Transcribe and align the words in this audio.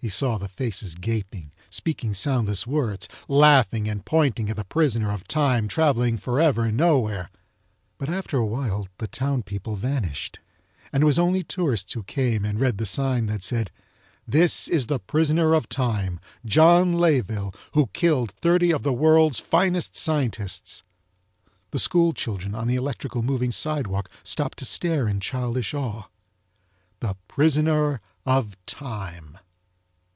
He 0.00 0.08
saw 0.08 0.38
the 0.38 0.46
faces 0.48 0.94
gaping, 0.94 1.50
speaking 1.70 2.14
soundless 2.14 2.68
words, 2.68 3.08
laughing 3.26 3.88
and 3.88 4.04
pointing 4.04 4.48
at 4.48 4.54
the 4.54 4.62
prisoner 4.62 5.10
of 5.10 5.26
time 5.26 5.66
traveling 5.66 6.16
forever 6.18 6.70
nowhere. 6.70 7.30
But 7.98 8.08
after 8.08 8.38
awhile 8.38 8.86
the 8.98 9.08
town 9.08 9.42
people 9.42 9.74
vanished 9.74 10.38
and 10.92 11.02
it 11.02 11.06
was 11.06 11.18
only 11.18 11.42
tourists 11.42 11.94
who 11.94 12.04
came 12.04 12.44
and 12.44 12.60
read 12.60 12.78
the 12.78 12.86
sign 12.86 13.26
that 13.26 13.42
said: 13.42 13.72
THIS 14.24 14.68
IS 14.68 14.86
THE 14.86 15.00
PRISONER 15.00 15.52
OF 15.52 15.68
TIME 15.68 16.20
JOHN 16.44 16.92
LAYEVILLE 16.92 17.52
WHO 17.72 17.86
KILLED 17.88 18.34
THIRTY 18.40 18.70
OF 18.72 18.84
THE 18.84 18.92
WORLDS 18.92 19.40
FINEST 19.40 19.96
SCIENTISTS! 19.96 20.84
The 21.72 21.78
school 21.80 22.12
children, 22.12 22.54
on 22.54 22.68
the 22.68 22.76
electrical 22.76 23.22
moving 23.24 23.50
sidewalk 23.50 24.08
stopped 24.22 24.58
to 24.60 24.64
stare 24.64 25.08
in 25.08 25.18
childish 25.18 25.74
awe. 25.74 26.04
THE 27.00 27.16
PRISONER 27.26 28.00
OF 28.24 28.56
TIME! 28.64 29.38